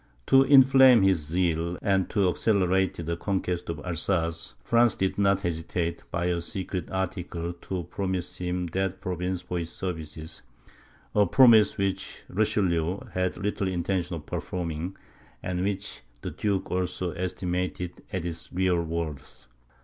To 0.25 0.41
inflame 0.41 1.03
his 1.03 1.27
zeal, 1.27 1.77
and 1.79 2.09
to 2.09 2.27
accelerate 2.27 2.95
the 3.05 3.15
conquest 3.15 3.69
of 3.69 3.77
Alsace, 3.85 4.55
France 4.63 4.95
did 4.95 5.19
not 5.19 5.41
hesitate, 5.41 6.01
by 6.09 6.25
a 6.25 6.41
secret 6.41 6.89
article, 6.89 7.53
to 7.61 7.83
promise 7.83 8.37
him 8.39 8.65
that 8.71 8.99
province 8.99 9.43
for 9.43 9.59
his 9.59 9.69
services; 9.69 10.41
a 11.13 11.27
promise 11.27 11.77
which 11.77 12.23
Richelieu 12.29 13.01
had 13.13 13.37
little 13.37 13.67
intention 13.67 14.15
of 14.15 14.25
performing, 14.25 14.97
and 15.43 15.61
which 15.63 16.01
the 16.23 16.31
duke 16.31 16.71
also 16.71 17.11
estimated 17.11 18.01
at 18.11 18.25
its 18.25 18.51
real 18.51 18.81
worth. 18.81 19.45